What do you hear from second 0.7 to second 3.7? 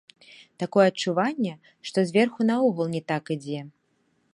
адчуванне, што зверху наогул не так ідзе.